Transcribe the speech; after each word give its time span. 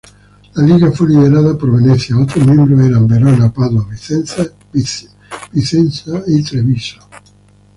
La 0.55 0.63
Liga 0.63 0.91
fue 0.91 1.09
liderada 1.09 1.55
por 1.55 1.73
Venecia; 1.79 2.17
otros 2.17 2.43
miembros 2.47 2.83
eran 2.89 3.05
Verona, 3.05 3.53
Padua, 3.53 3.87
Vicenza, 3.91 4.43
y 6.25 6.41
Treviso. 6.43 7.01